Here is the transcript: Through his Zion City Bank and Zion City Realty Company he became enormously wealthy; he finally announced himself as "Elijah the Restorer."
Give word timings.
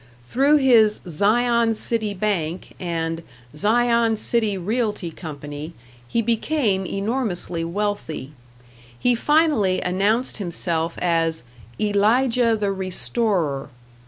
Through 0.23 0.57
his 0.57 0.99
Zion 1.07 1.75
City 1.75 2.15
Bank 2.15 2.73
and 2.79 3.21
Zion 3.55 4.15
City 4.15 4.57
Realty 4.57 5.11
Company 5.11 5.73
he 6.07 6.23
became 6.23 6.87
enormously 6.87 7.63
wealthy; 7.63 8.31
he 8.97 9.13
finally 9.13 9.79
announced 9.81 10.37
himself 10.37 10.97
as 10.97 11.43
"Elijah 11.79 12.55
the 12.59 12.71
Restorer." 12.71 13.69